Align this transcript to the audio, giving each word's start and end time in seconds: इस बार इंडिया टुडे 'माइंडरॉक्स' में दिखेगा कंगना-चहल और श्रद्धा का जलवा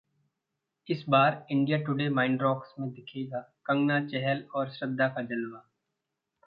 इस 0.89 1.03
बार 1.09 1.45
इंडिया 1.51 1.77
टुडे 1.77 2.09
'माइंडरॉक्स' 2.09 2.73
में 2.79 2.89
दिखेगा 2.91 3.39
कंगना-चहल 3.65 4.43
और 4.55 4.71
श्रद्धा 4.71 5.07
का 5.07 5.21
जलवा 5.21 5.63